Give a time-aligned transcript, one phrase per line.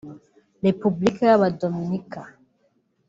[0.65, 2.19] Repubulika y’Abadominika